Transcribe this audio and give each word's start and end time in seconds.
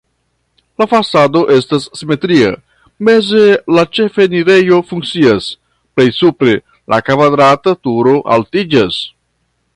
La 0.81 0.85
fasado 0.91 1.41
estas 1.55 1.83
simetria, 1.99 2.47
meze 3.09 3.43
la 3.79 3.83
ĉefenirejo 3.99 4.81
funkcias, 4.93 5.51
plej 5.97 6.07
supre 6.23 6.57
la 6.95 7.01
kvadrata 7.11 7.77
turo 7.89 8.17
altiĝas. 8.39 9.01